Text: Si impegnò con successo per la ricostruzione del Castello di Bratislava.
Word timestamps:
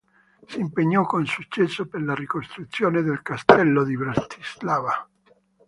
Si 0.47 0.57
impegnò 0.59 1.05
con 1.05 1.27
successo 1.27 1.85
per 1.85 2.01
la 2.01 2.15
ricostruzione 2.15 3.03
del 3.03 3.21
Castello 3.21 3.83
di 3.83 3.95
Bratislava. 3.95 5.07